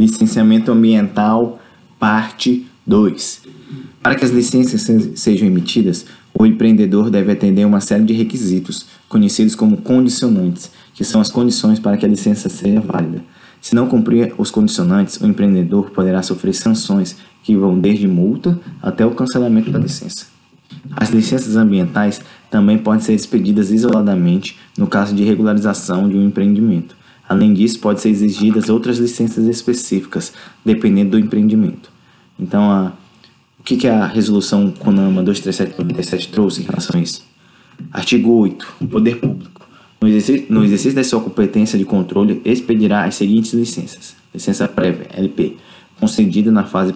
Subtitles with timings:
[0.00, 1.60] Licenciamento ambiental,
[1.98, 3.42] parte 2.
[4.02, 4.80] Para que as licenças
[5.20, 11.20] sejam emitidas, o empreendedor deve atender uma série de requisitos, conhecidos como condicionantes, que são
[11.20, 13.22] as condições para que a licença seja válida.
[13.60, 19.04] Se não cumprir os condicionantes, o empreendedor poderá sofrer sanções que vão desde multa até
[19.04, 20.24] o cancelamento da licença.
[20.96, 26.96] As licenças ambientais também podem ser expedidas isoladamente no caso de regularização de um empreendimento.
[27.30, 30.32] Além disso, podem ser exigidas outras licenças específicas,
[30.64, 31.88] dependendo do empreendimento.
[32.36, 32.92] Então, a,
[33.56, 37.24] o que, que a resolução CONAMA 237 trouxe em relação a isso?
[37.92, 38.74] Artigo 8.
[38.80, 39.64] O poder público.
[40.00, 45.06] No exercício, no exercício da sua competência de controle, expedirá as seguintes licenças: licença prévia,
[45.14, 45.56] LP,
[46.00, 46.92] concedida na fase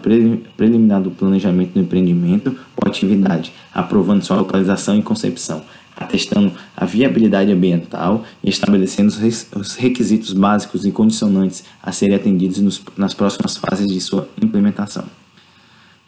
[0.57, 5.63] preliminar do planejamento do empreendimento ou atividade, aprovando sua localização e concepção,
[5.97, 9.13] atestando a viabilidade ambiental e estabelecendo
[9.57, 15.05] os requisitos básicos e condicionantes a serem atendidos nos, nas próximas fases de sua implementação.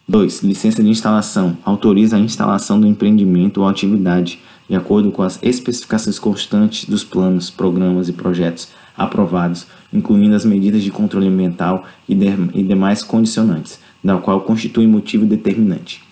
[0.09, 0.42] 2.
[0.42, 1.59] Licença de instalação.
[1.64, 7.51] Autoriza a instalação do empreendimento ou atividade de acordo com as especificações constantes dos planos,
[7.51, 13.79] programas e projetos aprovados, incluindo as medidas de controle ambiental e, de, e demais condicionantes,
[14.03, 16.03] da qual constitui motivo determinante.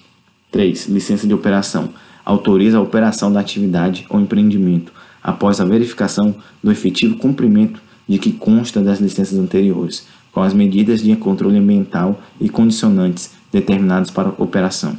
[0.51, 0.87] 3.
[0.87, 1.91] Licença de operação.
[2.25, 8.33] Autoriza a operação da atividade ou empreendimento, após a verificação do efetivo cumprimento de que
[8.33, 14.43] consta das licenças anteriores, com as medidas de controle ambiental e condicionantes determinados para a
[14.43, 14.97] operação.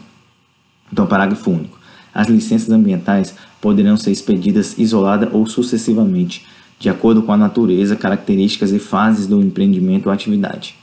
[0.92, 1.78] Então, parágrafo único.
[2.14, 6.46] As licenças ambientais poderão ser expedidas isolada ou sucessivamente,
[6.80, 10.76] de acordo com a natureza, características e fases do empreendimento ou atividade.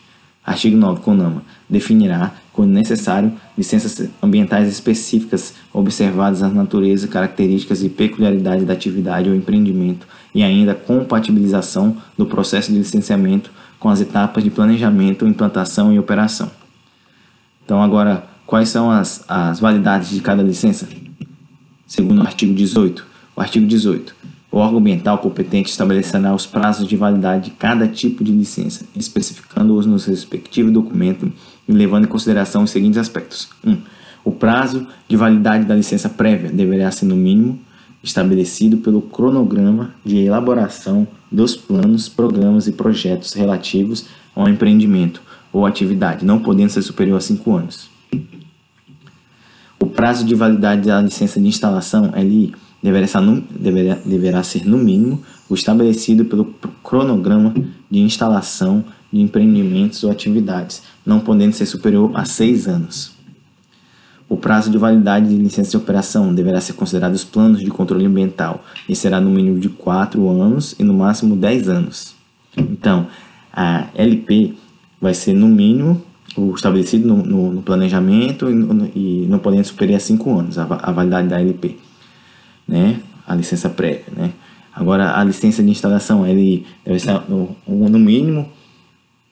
[0.45, 1.01] Artigo 9.
[1.01, 9.29] CONAMA definirá, quando necessário, licenças ambientais específicas observadas a natureza, características e peculiaridades da atividade
[9.29, 15.93] ou empreendimento e ainda compatibilização do processo de licenciamento com as etapas de planejamento, implantação
[15.93, 16.51] e operação.
[17.65, 20.87] Então, agora, quais são as, as validades de cada licença?
[21.87, 23.05] Segundo o artigo 18.
[23.35, 24.15] O artigo 18.
[24.53, 29.87] O órgão ambiental competente estabelecerá os prazos de validade de cada tipo de licença, especificando-os
[29.87, 31.33] no respectivo documento
[31.67, 33.49] e levando em consideração os seguintes aspectos.
[33.65, 33.71] 1.
[33.71, 33.79] Um,
[34.23, 37.59] o prazo de validade da licença prévia deverá ser, no mínimo,
[38.05, 44.05] estabelecido pelo cronograma de elaboração dos planos, programas e projetos relativos
[44.37, 47.91] ao empreendimento ou atividade, não podendo ser superior a 5 anos.
[49.81, 54.67] O prazo de validade da licença de instalação LI deverá, ser no, deverá, deverá ser,
[54.67, 56.47] no mínimo, o estabelecido pelo
[56.83, 57.55] cronograma
[57.91, 63.13] de instalação de empreendimentos ou atividades, não podendo ser superior a 6 anos.
[64.29, 68.07] O prazo de validade de licença de operação deverá ser considerado os planos de controle
[68.07, 72.15] ambiental e será no mínimo de 4 anos e no máximo 10 anos.
[72.57, 73.07] Então,
[73.53, 74.55] a LP
[74.99, 76.01] vai ser no mínimo
[76.35, 80.63] o estabelecido no, no, no planejamento e, no, e não podendo superar 5 anos a,
[80.63, 81.77] a, validade da LP,
[82.67, 83.01] né?
[83.27, 84.33] A licença prévia, né?
[84.75, 88.49] Agora a licença de instalação ele deve estar no, no mínimo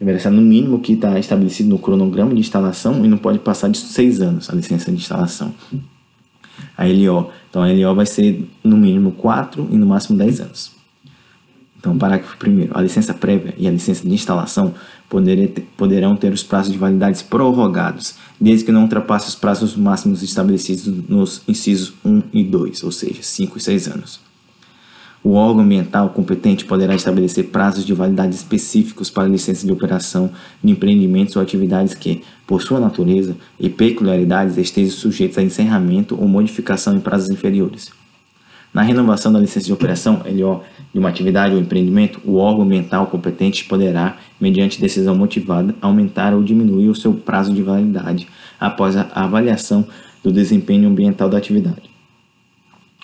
[0.05, 3.69] deve estar no mínimo que está estabelecido no cronograma de instalação e não pode passar
[3.69, 5.55] de 6 anos a licença de instalação.
[6.77, 10.80] A LO, então a LO vai ser no mínimo 4 e no máximo 10 anos.
[11.81, 12.69] Então, parágrafo 1.
[12.73, 14.75] A licença prévia e a licença de instalação
[15.09, 20.87] poderão ter os prazos de validade prorrogados, desde que não ultrapasse os prazos máximos estabelecidos
[21.09, 24.21] nos incisos 1 e 2, ou seja, 5 e 6 anos.
[25.25, 30.31] O órgão ambiental competente poderá estabelecer prazos de validade específicos para licença de operação
[30.63, 36.29] de empreendimentos ou atividades que, por sua natureza e peculiaridades, estejam sujeitos a encerramento ou
[36.29, 38.00] modificação em prazos inferiores.
[38.73, 43.07] Na renovação da licença de operação LO de uma atividade ou empreendimento, o órgão ambiental
[43.07, 48.29] competente poderá, mediante decisão motivada, aumentar ou diminuir o seu prazo de validade
[48.61, 49.87] após a avaliação
[50.23, 51.91] do desempenho ambiental da atividade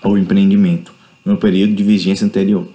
[0.02, 0.92] ou empreendimento
[1.24, 2.68] no período de vigência anterior,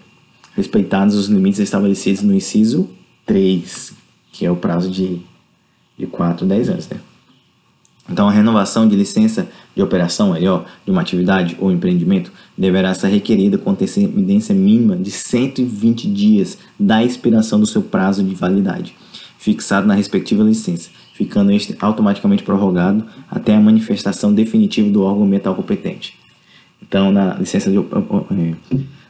[0.55, 2.89] respeitados os limites estabelecidos no inciso
[3.25, 3.93] 3,
[4.31, 5.21] que é o prazo de,
[5.97, 6.89] de 4 a 10 anos.
[6.89, 6.99] Né?
[8.11, 13.07] Então, a renovação de licença de operação LO de uma atividade ou empreendimento deverá ser
[13.07, 18.93] requerida com antecedência mínima de 120 dias da expiração do seu prazo de validade,
[19.37, 25.55] fixado na respectiva licença, ficando este automaticamente prorrogado até a manifestação definitiva do órgão ambiental
[25.55, 26.17] competente.
[26.81, 28.55] Então, na licença de, eh,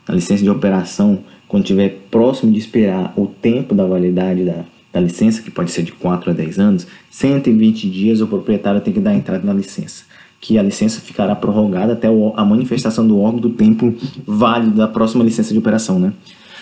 [0.07, 4.99] na licença de operação, quando estiver próximo de expirar o tempo da validade da da
[4.99, 8.99] licença, que pode ser de 4 a 10 anos, 120 dias o proprietário tem que
[8.99, 10.03] dar entrada na licença,
[10.39, 13.93] que a licença ficará prorrogada até a manifestação do órgão do tempo
[14.25, 16.13] válido da próxima licença de operação, né?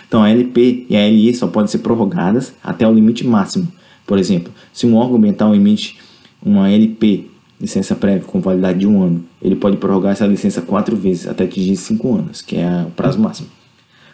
[0.07, 3.67] Então a LP e a LI só podem ser prorrogadas até o limite máximo,
[4.05, 5.99] Por exemplo, se um órgão ambiental emite
[6.43, 7.27] uma LP,
[7.61, 11.43] licença prévia com validade de um ano, ele pode prorrogar essa licença quatro vezes até
[11.43, 13.49] atingir cinco anos, que é o prazo máximo.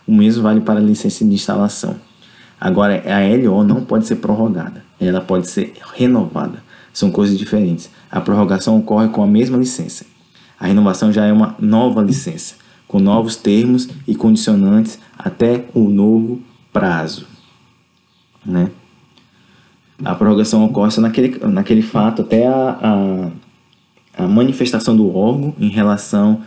[0.06, 1.96] O mesmo vale para a licença de instalação.
[2.66, 6.64] Agora, a LO não pode ser prorrogada, ela pode ser renovada.
[6.92, 7.92] São coisas diferentes.
[8.10, 10.04] A prorrogação ocorre com a mesma licença.
[10.60, 12.56] A renovação já é uma nova licença,
[12.88, 16.42] com novos termos e condicionantes até o novo
[16.74, 17.28] prazo.
[18.44, 18.72] Né?
[20.04, 23.32] A prorrogação ocorre só naquele, naquele fato até a,
[24.18, 26.42] a, a manifestação do órgão em relação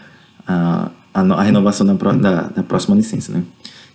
[0.44, 3.31] à a, a, a, renovação da, da, da próxima licença.
[3.31, 3.44] Né?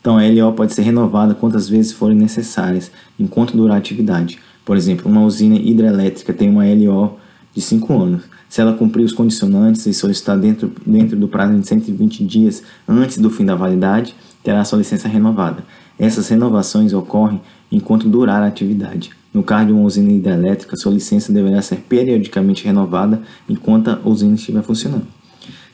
[0.03, 4.37] Então, a LO pode ser renovada quantas vezes forem necessárias, enquanto durar a atividade.
[4.65, 7.17] Por exemplo, uma usina hidrelétrica tem uma LO
[7.55, 8.23] de 5 anos.
[8.49, 13.17] Se ela cumprir os condicionantes e solicitar dentro, dentro do prazo de 120 dias antes
[13.17, 14.13] do fim da validade,
[14.43, 15.63] terá sua licença renovada.
[15.97, 17.39] Essas renovações ocorrem
[17.71, 19.11] enquanto durar a atividade.
[19.33, 24.35] No caso de uma usina hidrelétrica, sua licença deverá ser periodicamente renovada enquanto a usina
[24.35, 25.07] estiver funcionando.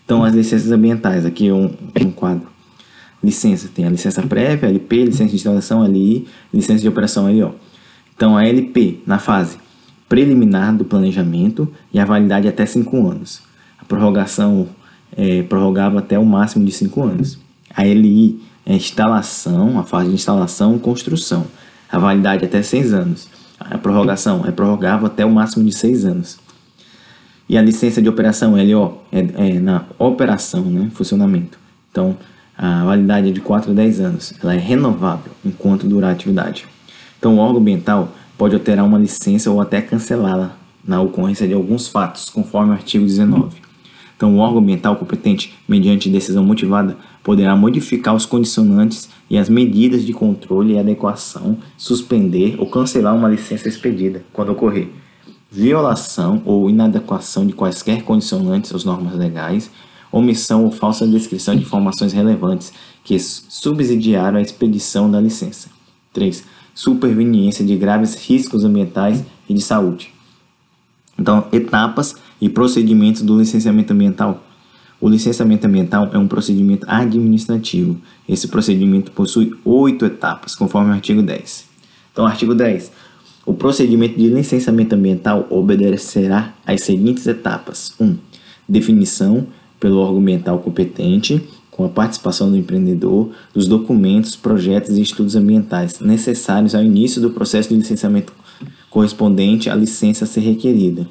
[0.05, 2.58] Então, as licenças ambientais, aqui é um, um quadro
[3.23, 3.69] licença.
[3.73, 7.55] Tem a licença prévia, LP, licença de instalação, LI, licença de operação, LO.
[8.15, 9.57] Então, a LP, na fase
[10.09, 13.41] preliminar do planejamento e a validade até 5 anos.
[13.79, 14.67] A prorrogação
[15.15, 17.39] é prorrogava até o máximo de 5 anos.
[17.73, 21.45] A LI é a instalação, a fase de instalação e construção.
[21.91, 23.27] A validade até 6 anos.
[23.59, 26.39] A prorrogação é prorrogável até o máximo de 6 anos.
[27.47, 29.19] E a licença de operação, LO, é,
[29.49, 31.57] é na operação, né, funcionamento.
[31.91, 32.15] Então,
[32.61, 34.33] a validade é de 4 a 10 anos.
[34.43, 36.67] Ela é renovável enquanto durar a atividade.
[37.17, 41.87] Então, o órgão ambiental pode alterar uma licença ou até cancelá-la na ocorrência de alguns
[41.87, 43.61] fatos, conforme o artigo 19.
[44.17, 50.05] Então, o órgão ambiental competente, mediante decisão motivada, poderá modificar os condicionantes e as medidas
[50.05, 54.89] de controle e adequação, suspender ou cancelar uma licença expedida, quando ocorrer
[55.51, 59.71] violação ou inadequação de quaisquer condicionantes ou normas legais
[60.11, 62.73] omissão ou falsa descrição de informações relevantes
[63.03, 65.69] que subsidiaram a expedição da licença.
[66.13, 66.43] 3.
[66.73, 70.13] Superveniência de graves riscos ambientais e de saúde.
[71.17, 74.43] Então, etapas e procedimentos do licenciamento ambiental.
[75.01, 77.97] O licenciamento ambiental é um procedimento administrativo.
[78.27, 81.65] Esse procedimento possui oito etapas, conforme o artigo 10.
[82.11, 82.91] Então, artigo 10.
[83.45, 88.17] O procedimento de licenciamento ambiental obedecerá às seguintes etapas: 1.
[88.67, 89.47] Definição
[89.79, 91.41] pelo órgão ambiental competente,
[91.71, 97.29] com a participação do empreendedor, dos documentos, projetos e estudos ambientais necessários ao início do
[97.29, 98.33] processo de licenciamento
[98.89, 101.07] correspondente à licença a ser requerida.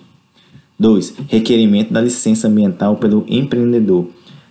[0.79, 1.15] 2.
[1.29, 4.09] Requerimento da licença ambiental pelo empreendedor,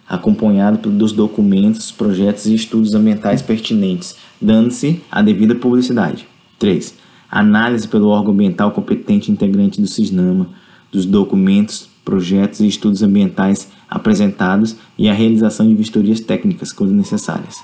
[0.09, 6.27] acompanhado dos documentos, projetos e estudos ambientais pertinentes, dando-se a devida publicidade.
[6.59, 6.95] 3.
[7.29, 10.49] Análise pelo órgão ambiental competente integrante do SISNAMA
[10.91, 17.57] dos documentos, projetos e estudos ambientais apresentados e a realização de vistorias técnicas quando necessárias.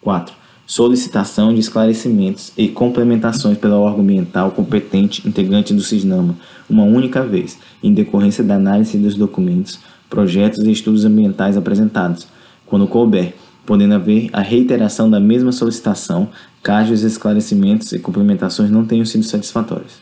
[0.00, 0.32] 4.
[0.64, 6.36] Solicitação de esclarecimentos e complementações pelo órgão ambiental competente integrante do SISNAMA,
[6.70, 12.28] uma única vez, em decorrência da análise dos documentos, projetos e estudos ambientais apresentados,
[12.64, 13.34] quando couber,
[13.66, 16.28] podendo haver a reiteração da mesma solicitação,
[16.62, 19.94] caso os esclarecimentos e complementações não tenham sido satisfatórios.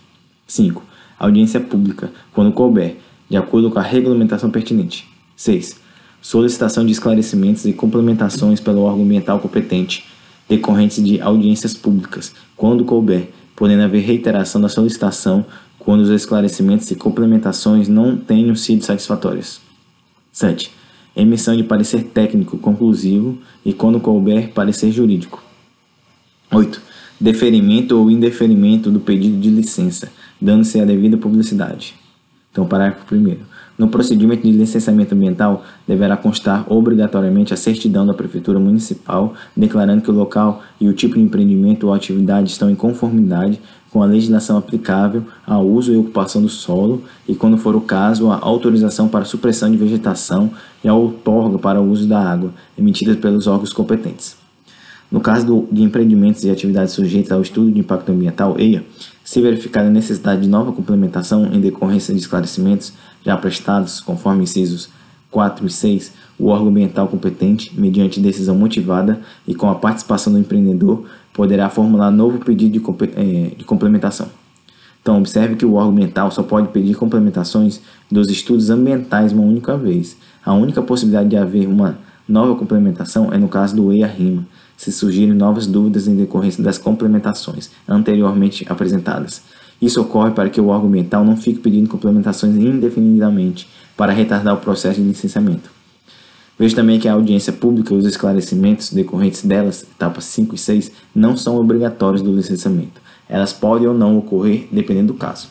[0.47, 0.85] 5.
[1.19, 2.99] Audiência pública, quando couber,
[3.33, 5.09] de acordo com a regulamentação pertinente.
[5.35, 5.81] 6.
[6.21, 10.05] Solicitação de esclarecimentos e complementações pelo órgão ambiental competente,
[10.47, 15.47] decorrentes de audiências públicas, quando couber, podendo haver reiteração da solicitação
[15.79, 19.63] quando os esclarecimentos e complementações não tenham sido satisfatórios.
[20.31, 20.71] 7.
[21.17, 25.43] Emissão de parecer técnico conclusivo e, quando couber, parecer jurídico.
[26.51, 26.83] 8.
[27.19, 32.02] Deferimento ou indeferimento do pedido de licença, dando-se a devida publicidade.
[32.53, 33.37] Então, parágrafo 1.
[33.79, 40.11] No procedimento de licenciamento ambiental, deverá constar obrigatoriamente a certidão da Prefeitura Municipal, declarando que
[40.11, 43.59] o local e o tipo de empreendimento ou atividade estão em conformidade
[43.91, 48.31] com a legislação aplicável ao uso e ocupação do solo e, quando for o caso,
[48.31, 50.51] a autorização para supressão de vegetação
[50.85, 54.37] e a outorga para o uso da água, emitidas pelos órgãos competentes.
[55.11, 58.83] No caso do, de empreendimentos e atividades sujeitas ao estudo de impacto ambiental, EIA,
[59.33, 62.93] se verificar a necessidade de nova complementação em decorrência de esclarecimentos
[63.25, 64.91] já prestados, conforme incisos
[65.31, 70.39] 4 e 6, o órgão ambiental competente, mediante decisão motivada e com a participação do
[70.39, 74.29] empreendedor, poderá formular novo pedido de, eh, de complementação.
[75.01, 79.79] Então, observe que o órgão ambiental só pode pedir complementações dos estudos ambientais uma única
[79.79, 80.15] vez.
[80.45, 81.97] A única possibilidade de haver uma
[82.29, 84.47] nova complementação é no caso do EIA-RIMA,
[84.83, 89.41] se surgirem novas dúvidas em decorrência das complementações anteriormente apresentadas
[89.81, 94.57] Isso ocorre para que o órgão ambiental não fique pedindo complementações indefinidamente para retardar o
[94.57, 95.71] processo de licenciamento.
[96.59, 100.91] Veja também que a audiência pública e os esclarecimentos decorrentes delas, etapas 5 e 6,
[101.15, 103.01] não são obrigatórios do licenciamento.
[103.29, 105.49] Elas podem ou não ocorrer dependendo do caso.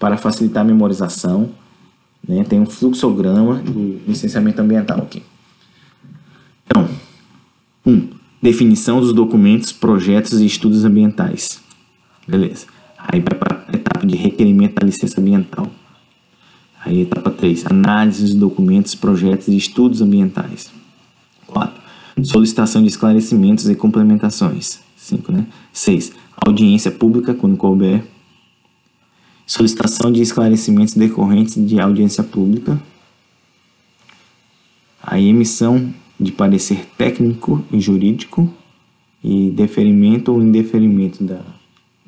[0.00, 1.50] Para facilitar a memorização,
[2.26, 5.22] né, tem um fluxograma do licenciamento ambiental aqui.
[6.66, 6.88] Então,
[7.86, 7.92] 1.
[7.92, 11.62] Um, definição dos documentos, projetos e estudos ambientais.
[12.28, 12.66] Beleza.
[12.98, 15.66] Aí vai para a etapa de requerimento da licença ambiental.
[16.84, 20.70] Aí etapa 3, análise dos documentos, projetos e estudos ambientais.
[21.46, 21.82] 4.
[22.22, 24.78] Solicitação de esclarecimentos e complementações.
[24.98, 25.46] 5, né?
[25.72, 26.12] 6.
[26.36, 28.04] Audiência pública quando couber.
[29.46, 32.78] Solicitação de esclarecimentos decorrentes de audiência pública.
[35.02, 38.52] A emissão de parecer técnico e jurídico
[39.22, 41.40] e deferimento ou indeferimento da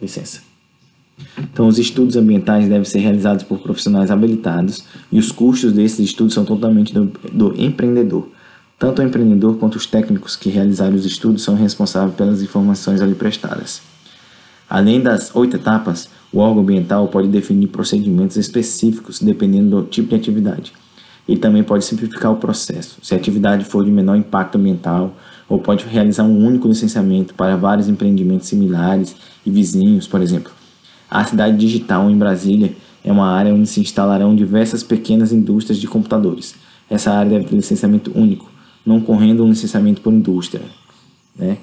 [0.00, 0.42] licença.
[1.38, 6.34] Então, os estudos ambientais devem ser realizados por profissionais habilitados e os custos desses estudos
[6.34, 8.28] são totalmente do, do empreendedor.
[8.78, 13.14] Tanto o empreendedor quanto os técnicos que realizaram os estudos são responsáveis pelas informações ali
[13.14, 13.80] prestadas.
[14.68, 20.16] Além das oito etapas, o órgão ambiental pode definir procedimentos específicos dependendo do tipo de
[20.16, 20.72] atividade.
[21.28, 25.16] E também pode simplificar o processo, se a atividade for de menor impacto ambiental,
[25.49, 30.52] ou pode realizar um único licenciamento para vários empreendimentos similares e vizinhos, por exemplo.
[31.11, 35.87] A cidade digital em Brasília é uma área onde se instalarão diversas pequenas indústrias de
[35.87, 36.54] computadores.
[36.90, 38.50] Essa área deve ter licenciamento único,
[38.85, 40.62] não correndo um licenciamento por indústria.
[41.37, 41.59] Né?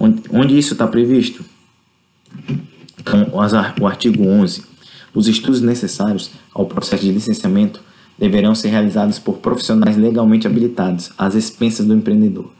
[0.00, 1.44] Onde, onde isso está previsto?
[2.98, 3.30] Então,
[3.80, 4.62] o artigo 11.
[5.14, 7.82] Os estudos necessários ao processo de licenciamento
[8.18, 12.52] deverão ser realizados por profissionais legalmente habilitados, às expensas do empreendedor.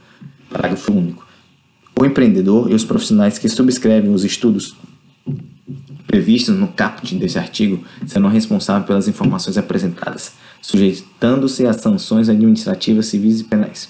[0.50, 1.26] Parágrafo único.
[1.98, 4.76] O empreendedor e os profissionais que subscrevem os estudos
[6.06, 13.40] previstos no caput desse artigo serão responsáveis pelas informações apresentadas, sujeitando-se a sanções administrativas, civis
[13.40, 13.88] e penais.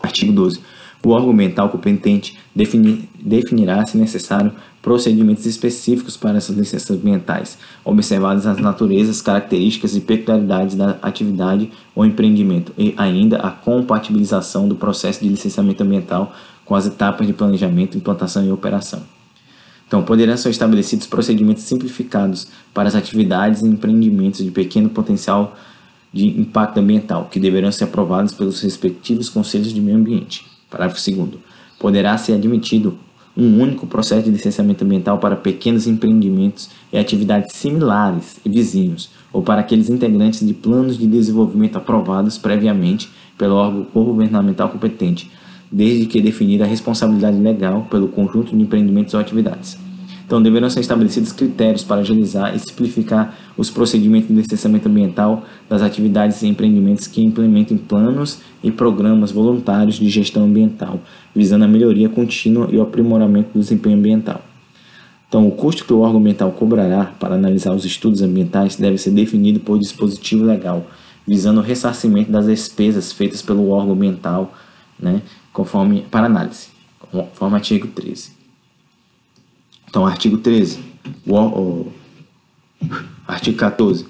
[0.00, 0.60] Artigo 12.
[1.04, 8.46] O órgão ambiental competente definir, definirá, se necessário, procedimentos específicos para essas licenças ambientais, observadas
[8.46, 15.20] as naturezas, características e peculiaridades da atividade ou empreendimento, e ainda a compatibilização do processo
[15.20, 16.34] de licenciamento ambiental
[16.64, 19.02] com as etapas de planejamento, implantação e operação.
[19.86, 25.56] Então, poderão ser estabelecidos procedimentos simplificados para as atividades e empreendimentos de pequeno potencial
[26.12, 30.46] de impacto ambiental, que deverão ser aprovados pelos respectivos conselhos de meio ambiente.
[30.70, 31.40] Parágrafo 2.
[31.78, 32.96] Poderá ser admitido
[33.36, 39.42] um único processo de licenciamento ambiental para pequenos empreendimentos e atividades similares e vizinhos, ou
[39.42, 43.08] para aqueles integrantes de planos de desenvolvimento aprovados previamente
[43.38, 45.30] pelo órgão governamental competente,
[45.70, 49.89] desde que definida a responsabilidade legal pelo conjunto de empreendimentos ou atividades.
[50.30, 55.82] Então, deverão ser estabelecidos critérios para agilizar e simplificar os procedimentos de licenciamento ambiental das
[55.82, 61.00] atividades e empreendimentos que implementem planos e programas voluntários de gestão ambiental,
[61.34, 64.40] visando a melhoria contínua e o aprimoramento do desempenho ambiental.
[65.28, 69.10] Então, o custo que o órgão ambiental cobrará para analisar os estudos ambientais deve ser
[69.10, 70.86] definido por dispositivo legal,
[71.26, 74.54] visando o ressarcimento das despesas feitas pelo órgão ambiental,
[74.96, 75.22] né,
[75.52, 76.68] conforme para análise,
[77.10, 78.38] conforme artigo 13.
[79.90, 80.78] Então, artigo 13,
[81.26, 81.92] o, o,
[83.26, 84.06] artigo 14.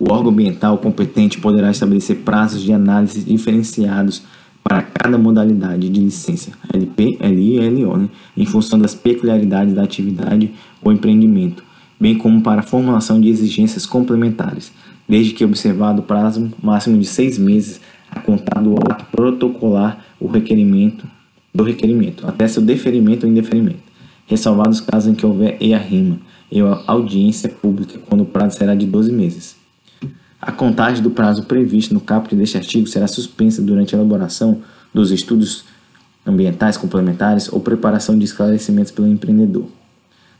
[0.00, 4.24] O órgão ambiental competente poderá estabelecer prazos de análise diferenciados
[4.64, 9.84] para cada modalidade de licença, LP, LI e LO, né, em função das peculiaridades da
[9.84, 11.62] atividade ou empreendimento,
[12.00, 14.72] bem como para a formulação de exigências complementares,
[15.08, 20.26] desde que observado o prazo máximo de seis meses a contar do ato protocolar o
[20.26, 21.06] requerimento
[21.54, 23.85] do requerimento, até seu deferimento ou indeferimento,
[24.26, 26.18] ressalvados os casos em que houver EA-RIMA
[26.50, 29.56] e audiência pública, quando o prazo será de 12 meses.
[30.40, 35.10] A contagem do prazo previsto no caput deste artigo será suspensa durante a elaboração dos
[35.10, 35.64] estudos
[36.26, 39.66] ambientais complementares ou preparação de esclarecimentos pelo empreendedor.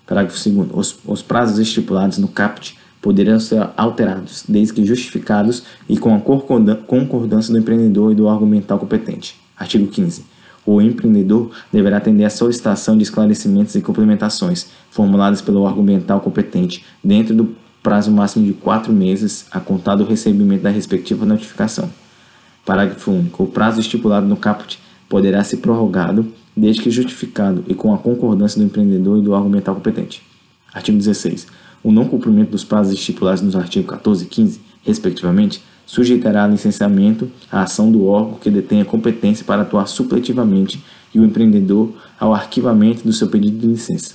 [0.06, 0.68] Parágrafo 2.
[0.72, 6.20] Os, os prazos estipulados no caput poderão ser alterados, desde que justificados e com a
[6.20, 9.36] concordância do empreendedor e do órgão ambiental competente.
[9.56, 10.35] Artigo 15.
[10.66, 16.84] O empreendedor deverá atender à solicitação de esclarecimentos e complementações formuladas pelo órgão ambiental competente
[17.02, 21.88] dentro do prazo máximo de quatro meses a contar do recebimento da respectiva notificação.
[22.64, 23.44] Parágrafo único.
[23.44, 28.58] O prazo estipulado no caput poderá ser prorrogado desde que justificado e com a concordância
[28.58, 30.20] do empreendedor e do órgão ambiental competente.
[30.74, 31.46] Artigo 16.
[31.84, 37.30] O não cumprimento dos prazos estipulados nos artigos 14 e 15, respectivamente, sujeitará a licenciamento
[37.50, 40.82] a ação do órgão que detenha competência para atuar supletivamente
[41.14, 44.14] e o empreendedor ao arquivamento do seu pedido de licença.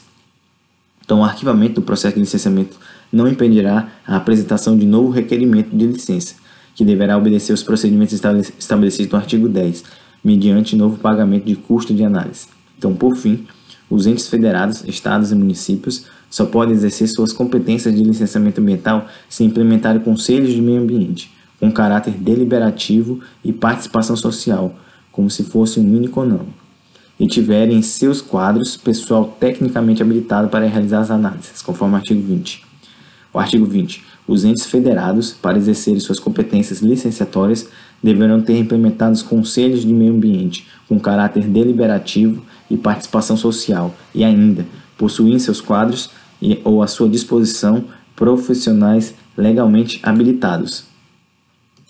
[1.04, 2.78] Então, o arquivamento do processo de licenciamento
[3.12, 6.36] não impedirá a apresentação de novo requerimento de licença,
[6.75, 9.84] que deverá obedecer os procedimentos estabelecidos no artigo 10,
[10.24, 12.48] mediante novo pagamento de custo de análise.
[12.78, 13.46] Então, por fim,
[13.90, 19.44] os entes federados, estados e municípios só podem exercer suas competências de licenciamento ambiental se
[19.44, 21.30] implementarem conselhos de meio ambiente,
[21.62, 24.75] com caráter deliberativo e participação social,
[25.12, 26.48] como se fosse um uniconão,
[27.20, 32.20] e tiverem em seus quadros pessoal tecnicamente habilitado para realizar as análises, conforme o artigo
[32.20, 32.65] 20.
[33.32, 34.03] O artigo 20.
[34.27, 37.70] Os entes federados, para exercerem suas competências licenciatórias,
[38.01, 42.41] deverão ter implementados conselhos de meio ambiente com caráter deliberativo
[42.72, 44.65] e participação social, e ainda
[44.98, 46.10] possuir seus quadros
[46.41, 50.91] e, ou à sua disposição profissionais legalmente habilitados,